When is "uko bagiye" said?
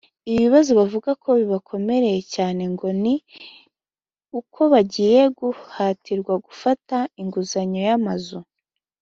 4.39-5.21